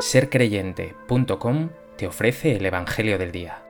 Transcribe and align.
sercreyente.com 0.00 1.68
te 1.96 2.06
ofrece 2.06 2.56
el 2.56 2.64
Evangelio 2.64 3.18
del 3.18 3.32
Día. 3.32 3.62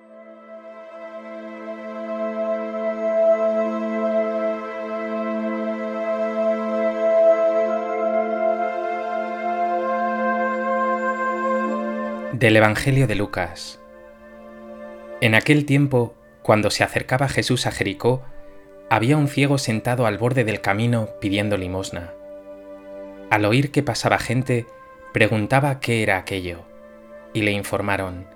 Del 12.32 12.56
Evangelio 12.56 13.08
de 13.08 13.14
Lucas. 13.16 13.80
En 15.20 15.34
aquel 15.34 15.66
tiempo, 15.66 16.14
cuando 16.42 16.70
se 16.70 16.84
acercaba 16.84 17.28
Jesús 17.28 17.66
a 17.66 17.72
Jericó, 17.72 18.22
había 18.88 19.16
un 19.16 19.26
ciego 19.26 19.58
sentado 19.58 20.06
al 20.06 20.16
borde 20.16 20.44
del 20.44 20.60
camino 20.60 21.08
pidiendo 21.20 21.56
limosna. 21.56 22.14
Al 23.30 23.44
oír 23.44 23.72
que 23.72 23.82
pasaba 23.82 24.18
gente, 24.18 24.66
preguntaba 25.12 25.80
qué 25.80 26.02
era 26.02 26.18
aquello, 26.18 26.60
y 27.32 27.42
le 27.42 27.52
informaron, 27.52 28.26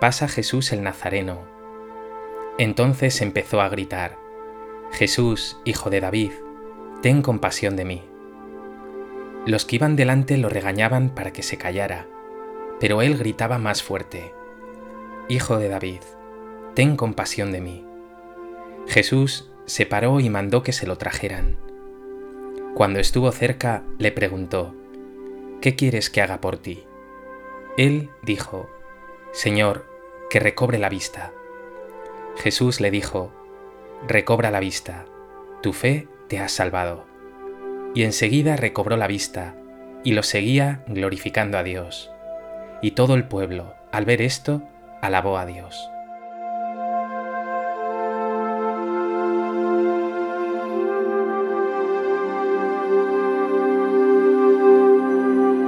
pasa 0.00 0.28
Jesús 0.28 0.72
el 0.72 0.82
Nazareno. 0.82 1.40
Entonces 2.58 3.20
empezó 3.20 3.60
a 3.60 3.68
gritar, 3.68 4.16
Jesús, 4.92 5.58
hijo 5.64 5.90
de 5.90 6.00
David, 6.00 6.32
ten 7.02 7.22
compasión 7.22 7.76
de 7.76 7.84
mí. 7.84 8.02
Los 9.46 9.64
que 9.64 9.76
iban 9.76 9.96
delante 9.96 10.36
lo 10.38 10.48
regañaban 10.48 11.10
para 11.10 11.32
que 11.32 11.42
se 11.42 11.58
callara, 11.58 12.06
pero 12.80 13.02
él 13.02 13.16
gritaba 13.16 13.58
más 13.58 13.82
fuerte, 13.82 14.32
Hijo 15.28 15.58
de 15.58 15.68
David, 15.68 16.02
ten 16.74 16.96
compasión 16.96 17.50
de 17.50 17.60
mí. 17.60 17.84
Jesús 18.86 19.50
se 19.64 19.84
paró 19.84 20.20
y 20.20 20.30
mandó 20.30 20.62
que 20.62 20.72
se 20.72 20.86
lo 20.86 20.98
trajeran. 20.98 21.56
Cuando 22.74 23.00
estuvo 23.00 23.32
cerca, 23.32 23.82
le 23.98 24.12
preguntó, 24.12 24.72
¿qué 25.66 25.74
quieres 25.74 26.10
que 26.10 26.22
haga 26.22 26.40
por 26.40 26.58
ti? 26.58 26.84
Él 27.76 28.10
dijo, 28.22 28.70
Señor, 29.32 29.84
que 30.30 30.38
recobre 30.38 30.78
la 30.78 30.88
vista. 30.88 31.32
Jesús 32.36 32.80
le 32.80 32.92
dijo, 32.92 33.32
Recobra 34.06 34.52
la 34.52 34.60
vista, 34.60 35.06
tu 35.64 35.72
fe 35.72 36.06
te 36.28 36.38
ha 36.38 36.48
salvado. 36.48 37.04
Y 37.96 38.04
enseguida 38.04 38.54
recobró 38.54 38.96
la 38.96 39.08
vista, 39.08 39.56
y 40.04 40.12
lo 40.12 40.22
seguía 40.22 40.84
glorificando 40.86 41.58
a 41.58 41.64
Dios. 41.64 42.12
Y 42.80 42.92
todo 42.92 43.16
el 43.16 43.26
pueblo, 43.26 43.74
al 43.90 44.04
ver 44.04 44.22
esto, 44.22 44.62
alabó 45.02 45.36
a 45.36 45.46
Dios. 45.46 45.90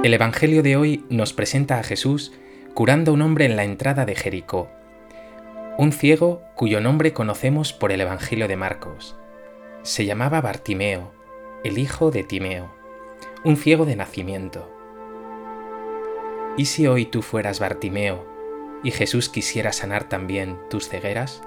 El 0.01 0.13
Evangelio 0.13 0.63
de 0.63 0.77
hoy 0.77 1.03
nos 1.09 1.33
presenta 1.33 1.77
a 1.77 1.83
Jesús 1.83 2.31
curando 2.73 3.11
a 3.11 3.13
un 3.15 3.21
hombre 3.21 3.43
en 3.43 3.57
la 3.57 3.65
entrada 3.65 4.05
de 4.05 4.15
Jericó, 4.15 4.69
un 5.77 5.91
ciego 5.91 6.41
cuyo 6.55 6.79
nombre 6.79 7.11
conocemos 7.11 7.73
por 7.73 7.91
el 7.91 7.99
Evangelio 7.99 8.47
de 8.47 8.55
Marcos. 8.55 9.17
Se 9.83 10.05
llamaba 10.05 10.39
Bartimeo, 10.39 11.11
el 11.65 11.77
hijo 11.77 12.11
de 12.11 12.23
Timeo, 12.23 12.73
un 13.43 13.57
ciego 13.57 13.85
de 13.85 13.97
nacimiento. 13.97 14.71
¿Y 16.55 16.67
si 16.67 16.87
hoy 16.87 17.05
tú 17.05 17.21
fueras 17.21 17.59
Bartimeo 17.59 18.25
y 18.85 18.91
Jesús 18.91 19.27
quisiera 19.27 19.73
sanar 19.73 20.07
también 20.07 20.57
tus 20.69 20.87
cegueras? 20.87 21.41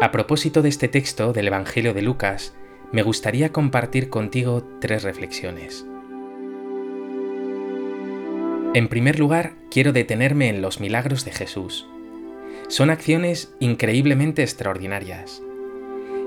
A 0.00 0.10
propósito 0.10 0.62
de 0.62 0.70
este 0.70 0.88
texto 0.88 1.34
del 1.34 1.48
Evangelio 1.48 1.92
de 1.92 2.00
Lucas, 2.00 2.54
me 2.92 3.02
gustaría 3.02 3.52
compartir 3.52 4.10
contigo 4.10 4.62
tres 4.80 5.02
reflexiones. 5.02 5.86
En 8.74 8.88
primer 8.88 9.18
lugar, 9.18 9.54
quiero 9.70 9.92
detenerme 9.92 10.48
en 10.48 10.62
los 10.62 10.78
milagros 10.78 11.24
de 11.24 11.32
Jesús. 11.32 11.86
Son 12.68 12.90
acciones 12.90 13.54
increíblemente 13.60 14.42
extraordinarias. 14.42 15.42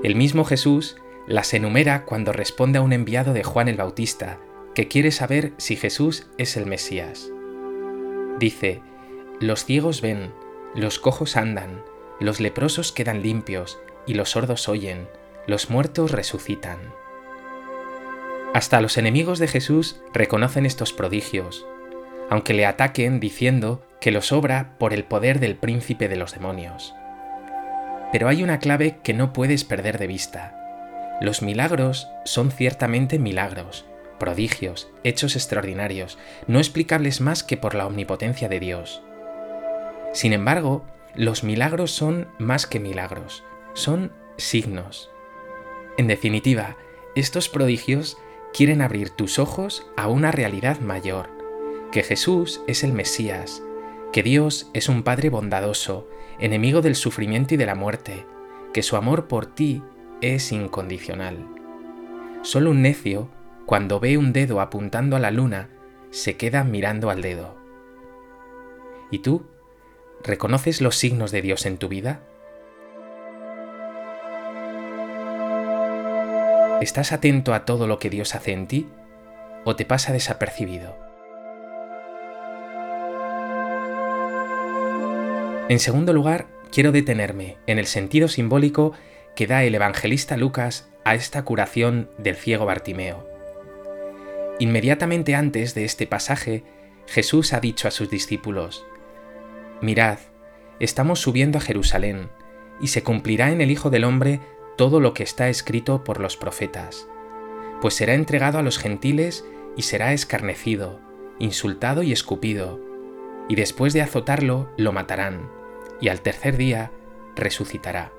El 0.02 0.16
mismo 0.16 0.44
Jesús 0.44 0.96
las 1.26 1.54
enumera 1.54 2.04
cuando 2.04 2.32
responde 2.32 2.78
a 2.78 2.82
un 2.82 2.92
enviado 2.92 3.32
de 3.32 3.42
Juan 3.42 3.68
el 3.68 3.76
Bautista, 3.76 4.38
que 4.74 4.88
quiere 4.88 5.10
saber 5.10 5.52
si 5.56 5.74
Jesús 5.76 6.26
es 6.36 6.56
el 6.56 6.66
Mesías. 6.66 7.30
Dice, 8.38 8.82
los 9.40 9.64
ciegos 9.64 10.02
ven, 10.02 10.32
los 10.74 10.98
cojos 10.98 11.36
andan, 11.36 11.82
los 12.20 12.40
leprosos 12.40 12.92
quedan 12.92 13.22
limpios 13.22 13.78
y 14.06 14.14
los 14.14 14.30
sordos 14.30 14.68
oyen, 14.68 15.08
los 15.46 15.70
muertos 15.70 16.10
resucitan. 16.10 16.78
Hasta 18.54 18.80
los 18.80 18.96
enemigos 18.96 19.38
de 19.38 19.48
Jesús 19.48 20.00
reconocen 20.12 20.66
estos 20.66 20.92
prodigios, 20.92 21.66
aunque 22.30 22.54
le 22.54 22.66
ataquen 22.66 23.20
diciendo 23.20 23.86
que 24.00 24.10
los 24.10 24.32
obra 24.32 24.76
por 24.78 24.92
el 24.92 25.04
poder 25.04 25.40
del 25.40 25.56
príncipe 25.56 26.08
de 26.08 26.16
los 26.16 26.32
demonios. 26.32 26.94
Pero 28.12 28.28
hay 28.28 28.42
una 28.42 28.58
clave 28.58 28.98
que 29.02 29.14
no 29.14 29.32
puedes 29.32 29.64
perder 29.64 29.98
de 29.98 30.06
vista. 30.06 31.18
Los 31.20 31.42
milagros 31.42 32.08
son 32.24 32.50
ciertamente 32.50 33.18
milagros, 33.18 33.84
prodigios, 34.18 34.90
hechos 35.04 35.36
extraordinarios, 35.36 36.18
no 36.46 36.58
explicables 36.58 37.20
más 37.20 37.42
que 37.42 37.56
por 37.56 37.74
la 37.74 37.86
omnipotencia 37.86 38.48
de 38.48 38.60
Dios. 38.60 39.02
Sin 40.12 40.32
embargo, 40.32 40.84
los 41.14 41.44
milagros 41.44 41.90
son 41.90 42.28
más 42.38 42.66
que 42.66 42.80
milagros, 42.80 43.44
son 43.74 44.12
signos, 44.36 45.10
en 45.96 46.06
definitiva, 46.06 46.76
estos 47.14 47.48
prodigios 47.48 48.18
quieren 48.52 48.82
abrir 48.82 49.10
tus 49.10 49.38
ojos 49.38 49.86
a 49.96 50.08
una 50.08 50.30
realidad 50.30 50.80
mayor, 50.80 51.30
que 51.90 52.02
Jesús 52.02 52.62
es 52.66 52.84
el 52.84 52.92
Mesías, 52.92 53.62
que 54.12 54.22
Dios 54.22 54.70
es 54.74 54.88
un 54.88 55.02
Padre 55.02 55.30
bondadoso, 55.30 56.08
enemigo 56.38 56.82
del 56.82 56.94
sufrimiento 56.94 57.54
y 57.54 57.56
de 57.56 57.66
la 57.66 57.74
muerte, 57.74 58.26
que 58.72 58.82
su 58.82 58.96
amor 58.96 59.26
por 59.26 59.46
ti 59.46 59.82
es 60.20 60.52
incondicional. 60.52 61.46
Solo 62.42 62.70
un 62.70 62.82
necio, 62.82 63.30
cuando 63.64 63.98
ve 63.98 64.18
un 64.18 64.32
dedo 64.32 64.60
apuntando 64.60 65.16
a 65.16 65.18
la 65.18 65.30
luna, 65.30 65.70
se 66.10 66.36
queda 66.36 66.64
mirando 66.64 67.10
al 67.10 67.22
dedo. 67.22 67.56
¿Y 69.10 69.20
tú? 69.20 69.46
¿Reconoces 70.22 70.80
los 70.80 70.96
signos 70.96 71.30
de 71.30 71.42
Dios 71.42 71.66
en 71.66 71.78
tu 71.78 71.88
vida? 71.88 72.22
¿Estás 76.80 77.12
atento 77.12 77.54
a 77.54 77.64
todo 77.64 77.86
lo 77.86 77.98
que 77.98 78.10
Dios 78.10 78.34
hace 78.34 78.52
en 78.52 78.66
ti 78.66 78.86
o 79.64 79.76
te 79.76 79.86
pasa 79.86 80.12
desapercibido? 80.12 80.94
En 85.70 85.78
segundo 85.78 86.12
lugar, 86.12 86.46
quiero 86.70 86.92
detenerme 86.92 87.56
en 87.66 87.78
el 87.78 87.86
sentido 87.86 88.28
simbólico 88.28 88.92
que 89.34 89.46
da 89.46 89.64
el 89.64 89.74
evangelista 89.74 90.36
Lucas 90.36 90.90
a 91.04 91.14
esta 91.14 91.46
curación 91.46 92.10
del 92.18 92.36
ciego 92.36 92.66
Bartimeo. 92.66 93.26
Inmediatamente 94.58 95.34
antes 95.34 95.74
de 95.74 95.86
este 95.86 96.06
pasaje, 96.06 96.62
Jesús 97.06 97.54
ha 97.54 97.60
dicho 97.60 97.88
a 97.88 97.90
sus 97.90 98.10
discípulos, 98.10 98.84
Mirad, 99.80 100.18
estamos 100.78 101.20
subiendo 101.20 101.56
a 101.56 101.62
Jerusalén, 101.62 102.28
y 102.82 102.88
se 102.88 103.02
cumplirá 103.02 103.50
en 103.50 103.62
el 103.62 103.70
Hijo 103.70 103.88
del 103.88 104.04
Hombre 104.04 104.40
todo 104.76 105.00
lo 105.00 105.14
que 105.14 105.22
está 105.22 105.48
escrito 105.48 106.04
por 106.04 106.20
los 106.20 106.36
profetas, 106.36 107.08
pues 107.80 107.94
será 107.94 108.14
entregado 108.14 108.58
a 108.58 108.62
los 108.62 108.78
gentiles 108.78 109.44
y 109.76 109.82
será 109.82 110.12
escarnecido, 110.12 111.00
insultado 111.38 112.02
y 112.02 112.12
escupido, 112.12 112.80
y 113.48 113.54
después 113.54 113.92
de 113.92 114.02
azotarlo 114.02 114.70
lo 114.76 114.92
matarán, 114.92 115.50
y 116.00 116.08
al 116.08 116.20
tercer 116.20 116.56
día 116.56 116.92
resucitará. 117.34 118.12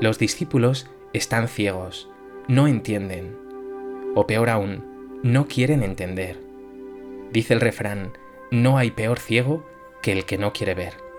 Los 0.00 0.18
discípulos 0.18 0.88
están 1.12 1.48
ciegos, 1.48 2.10
no 2.48 2.66
entienden, 2.66 3.36
o 4.14 4.26
peor 4.26 4.50
aún, 4.50 5.20
no 5.22 5.46
quieren 5.46 5.82
entender. 5.82 6.40
Dice 7.30 7.54
el 7.54 7.60
refrán, 7.60 8.12
no 8.50 8.78
hay 8.78 8.90
peor 8.90 9.18
ciego 9.18 9.64
que 10.02 10.12
el 10.12 10.24
que 10.24 10.38
no 10.38 10.52
quiere 10.52 10.74
ver. 10.74 11.11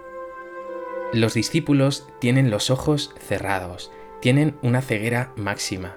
Los 1.13 1.35
discípulos 1.35 2.07
tienen 2.19 2.49
los 2.49 2.71
ojos 2.71 3.13
cerrados, 3.19 3.91
tienen 4.19 4.55
una 4.63 4.81
ceguera 4.81 5.31
máxima. 5.35 5.95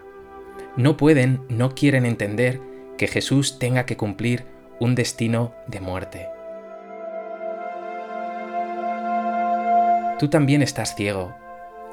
No 0.76 0.98
pueden, 0.98 1.40
no 1.48 1.74
quieren 1.74 2.04
entender 2.04 2.60
que 2.98 3.06
Jesús 3.06 3.58
tenga 3.58 3.86
que 3.86 3.96
cumplir 3.96 4.44
un 4.78 4.94
destino 4.94 5.54
de 5.68 5.80
muerte. 5.80 6.28
Tú 10.18 10.28
también 10.28 10.60
estás 10.60 10.94
ciego, 10.94 11.34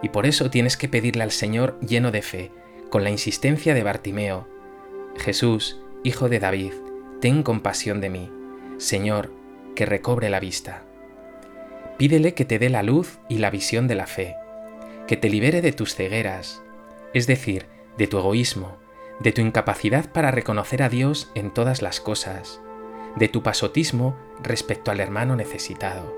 y 0.01 0.09
por 0.09 0.25
eso 0.25 0.49
tienes 0.49 0.75
que 0.75 0.89
pedirle 0.89 1.23
al 1.23 1.31
Señor 1.31 1.79
lleno 1.79 2.11
de 2.11 2.21
fe, 2.21 2.51
con 2.89 3.05
la 3.05 3.09
insistencia 3.09 3.73
de 3.73 3.83
Bartimeo, 3.83 4.49
Jesús, 5.17 5.79
Hijo 6.03 6.27
de 6.27 6.39
David, 6.39 6.73
ten 7.21 7.41
compasión 7.41 8.01
de 8.01 8.09
mí, 8.09 8.29
Señor, 8.77 9.31
que 9.75 9.85
recobre 9.85 10.29
la 10.29 10.41
vista. 10.41 10.82
Pídele 11.97 12.33
que 12.33 12.45
te 12.45 12.59
dé 12.59 12.69
la 12.69 12.83
luz 12.83 13.19
y 13.29 13.37
la 13.37 13.49
visión 13.49 13.87
de 13.87 13.95
la 13.95 14.07
fe, 14.07 14.35
que 15.07 15.17
te 15.17 15.29
libere 15.29 15.61
de 15.61 15.71
tus 15.71 15.95
cegueras, 15.95 16.61
es 17.13 17.27
decir, 17.27 17.67
de 17.97 18.07
tu 18.07 18.17
egoísmo, 18.17 18.77
de 19.19 19.31
tu 19.31 19.41
incapacidad 19.41 20.11
para 20.11 20.31
reconocer 20.31 20.81
a 20.81 20.89
Dios 20.89 21.31
en 21.35 21.51
todas 21.51 21.81
las 21.81 21.99
cosas, 21.99 22.61
de 23.15 23.27
tu 23.27 23.43
pasotismo 23.43 24.17
respecto 24.41 24.91
al 24.91 24.99
hermano 24.99 25.35
necesitado. 25.35 26.15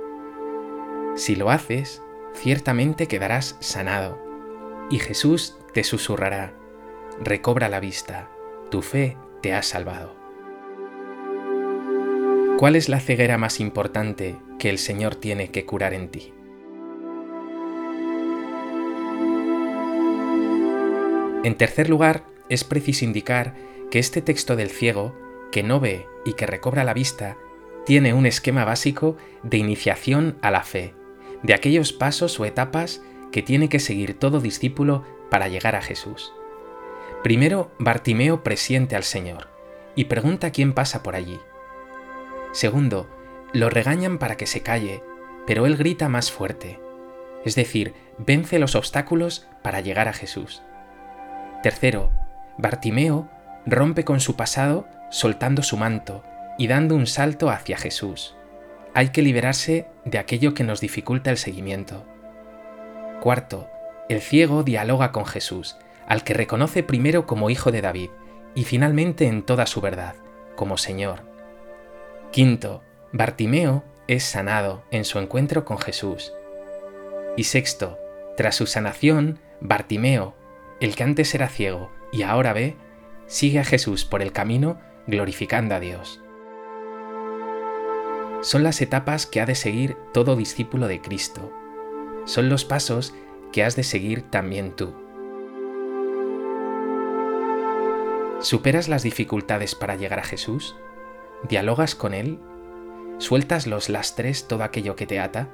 Si 1.15 1.35
lo 1.35 1.49
haces, 1.49 2.01
ciertamente 2.33 3.07
quedarás 3.07 3.57
sanado, 3.59 4.17
y 4.89 4.99
Jesús 4.99 5.57
te 5.73 5.83
susurrará, 5.83 6.53
recobra 7.19 7.69
la 7.69 7.79
vista, 7.79 8.29
tu 8.69 8.81
fe 8.81 9.17
te 9.41 9.53
ha 9.53 9.61
salvado. 9.61 10.24
¿Cuál 12.57 12.77
es 12.77 12.87
la 12.87 13.01
ceguera 13.01 13.37
más 13.37 13.59
importante 13.59 14.37
que 14.59 14.69
el 14.69 14.77
Señor 14.77 15.15
tiene 15.15 15.51
que 15.51 15.65
curar 15.65 15.93
en 15.93 16.07
ti? 16.07 16.33
En 21.43 21.55
tercer 21.55 21.89
lugar, 21.89 22.23
es 22.47 22.63
preciso 22.63 23.03
indicar 23.03 23.55
que 23.91 23.99
este 23.99 24.21
texto 24.21 24.55
del 24.55 24.69
ciego, 24.69 25.13
que 25.51 25.63
no 25.63 25.81
ve 25.81 26.05
y 26.23 26.33
que 26.33 26.45
recobra 26.45 26.85
la 26.85 26.93
vista, 26.93 27.35
tiene 27.85 28.13
un 28.13 28.25
esquema 28.25 28.63
básico 28.63 29.17
de 29.43 29.57
iniciación 29.57 30.37
a 30.41 30.49
la 30.49 30.63
fe, 30.63 30.93
de 31.43 31.53
aquellos 31.53 31.91
pasos 31.91 32.39
o 32.39 32.45
etapas 32.45 33.01
que 33.33 33.41
tiene 33.41 33.67
que 33.67 33.79
seguir 33.79 34.17
todo 34.17 34.39
discípulo 34.39 35.03
para 35.29 35.49
llegar 35.49 35.75
a 35.75 35.81
Jesús. 35.81 36.31
Primero, 37.21 37.71
Bartimeo 37.79 38.43
presiente 38.43 38.95
al 38.95 39.03
Señor 39.03 39.49
y 39.93 40.05
pregunta 40.05 40.51
quién 40.51 40.73
pasa 40.73 41.03
por 41.03 41.15
allí. 41.15 41.37
Segundo, 42.55 43.09
lo 43.51 43.69
regañan 43.69 44.17
para 44.17 44.37
que 44.37 44.47
se 44.47 44.61
calle, 44.61 45.03
pero 45.45 45.65
él 45.65 45.75
grita 45.75 46.07
más 46.07 46.31
fuerte, 46.31 46.79
es 47.43 47.53
decir, 47.53 47.93
vence 48.17 48.59
los 48.59 48.75
obstáculos 48.75 49.45
para 49.61 49.81
llegar 49.81 50.07
a 50.07 50.13
Jesús. 50.13 50.63
Tercero, 51.63 52.11
Bartimeo 52.57 53.27
rompe 53.65 54.05
con 54.05 54.21
su 54.21 54.37
pasado 54.37 54.87
soltando 55.11 55.63
su 55.63 55.75
manto 55.75 56.23
y 56.57 56.67
dando 56.67 56.95
un 56.95 57.07
salto 57.07 57.49
hacia 57.49 57.77
Jesús. 57.77 58.37
Hay 58.93 59.09
que 59.09 59.21
liberarse 59.21 59.89
de 60.05 60.17
aquello 60.17 60.53
que 60.53 60.63
nos 60.63 60.79
dificulta 60.79 61.31
el 61.31 61.37
seguimiento. 61.37 62.05
Cuarto, 63.19 63.67
el 64.07 64.21
ciego 64.21 64.63
dialoga 64.63 65.11
con 65.11 65.25
Jesús, 65.25 65.75
al 66.07 66.23
que 66.23 66.33
reconoce 66.33 66.83
primero 66.83 67.25
como 67.27 67.49
hijo 67.49 67.73
de 67.73 67.81
David 67.81 68.11
y 68.55 68.63
finalmente 68.63 69.27
en 69.27 69.43
toda 69.43 69.65
su 69.65 69.81
verdad, 69.81 70.15
como 70.55 70.77
Señor. 70.77 71.34
Quinto, 72.35 72.83
Bartimeo 73.13 73.85
es 74.09 74.25
sanado 74.25 74.83
en 74.91 75.05
su 75.05 75.19
encuentro 75.19 75.63
con 75.63 75.77
Jesús. 75.77 76.33
Y 77.37 77.45
sexto, 77.45 77.97
tras 78.35 78.55
su 78.55 78.67
sanación, 78.67 79.39
Bartimeo, 79.61 80.35
el 80.81 80.97
que 80.97 81.03
antes 81.03 81.33
era 81.33 81.47
ciego 81.47 81.93
y 82.11 82.23
ahora 82.23 82.51
ve, 82.51 82.75
sigue 83.25 83.59
a 83.59 83.63
Jesús 83.63 84.03
por 84.03 84.21
el 84.21 84.33
camino 84.33 84.81
glorificando 85.07 85.75
a 85.75 85.79
Dios. 85.79 86.21
Son 88.41 88.63
las 88.63 88.81
etapas 88.81 89.25
que 89.25 89.39
ha 89.39 89.45
de 89.45 89.55
seguir 89.55 89.95
todo 90.13 90.35
discípulo 90.35 90.89
de 90.89 90.99
Cristo. 90.99 91.53
Son 92.25 92.49
los 92.49 92.65
pasos 92.65 93.13
que 93.53 93.63
has 93.63 93.77
de 93.77 93.83
seguir 93.83 94.29
también 94.29 94.75
tú. 94.75 94.93
¿Superas 98.41 98.89
las 98.89 99.03
dificultades 99.03 99.73
para 99.73 99.95
llegar 99.95 100.19
a 100.19 100.25
Jesús? 100.25 100.75
¿Dialogas 101.47 101.93
con 101.93 102.15
Él? 102.15 102.39
¿Sueltas 103.19 103.67
los 103.67 103.89
lastres 103.89 104.47
todo 104.47 104.63
aquello 104.63 104.95
que 104.95 105.05
te 105.05 105.19
ata? 105.19 105.49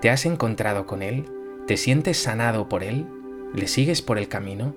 ¿Te 0.00 0.10
has 0.10 0.26
encontrado 0.26 0.86
con 0.86 1.02
Él? 1.02 1.24
¿Te 1.66 1.76
sientes 1.76 2.22
sanado 2.22 2.68
por 2.68 2.84
Él? 2.84 3.06
¿Le 3.52 3.66
sigues 3.66 4.00
por 4.00 4.18
el 4.18 4.28
camino? 4.28 4.76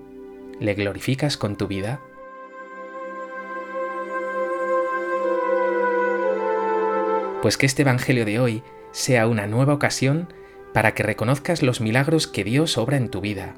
¿Le 0.59 0.73
glorificas 0.73 1.38
con 1.38 1.57
tu 1.57 1.67
vida? 1.67 2.01
Pues 7.43 7.57
que 7.57 7.67
este 7.67 7.83
Evangelio 7.83 8.25
de 8.25 8.39
hoy 8.39 8.63
sea 8.91 9.27
una 9.27 9.45
nueva 9.45 9.75
ocasión 9.75 10.33
para 10.73 10.95
que 10.95 11.03
reconozcas 11.03 11.61
los 11.61 11.81
milagros 11.81 12.25
que 12.25 12.43
Dios 12.43 12.79
obra 12.79 12.97
en 12.97 13.09
tu 13.09 13.21
vida 13.21 13.53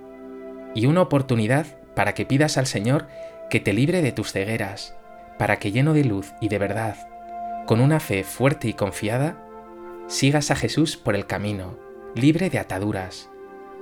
y 0.76 0.88
una 0.88 1.02
oportunidad 1.02 1.66
para 1.96 2.14
que 2.14 2.26
pidas 2.26 2.58
al 2.58 2.66
Señor 2.66 3.08
que 3.50 3.62
te 3.62 3.72
libre 3.72 4.02
de 4.02 4.12
tus 4.12 4.34
cegueras, 4.34 4.96
para 5.38 5.58
que 5.58 5.72
lleno 5.72 5.94
de 5.94 6.04
luz 6.04 6.34
y 6.40 6.50
de 6.50 6.60
verdad, 6.60 6.96
con 7.66 7.80
una 7.80 8.00
fe 8.00 8.24
fuerte 8.24 8.68
y 8.68 8.74
confiada, 8.74 9.38
sigas 10.08 10.52
a 10.52 10.56
Jesús 10.56 10.98
por 10.98 11.16
el 11.16 11.26
camino, 11.26 11.78
libre 12.16 12.50
de 12.50 12.60
ataduras, 12.60 13.30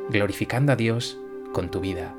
glorificando 0.10 0.72
a 0.72 0.76
Dios 0.76 1.18
con 1.54 1.70
tu 1.70 1.80
vida. 1.80 2.16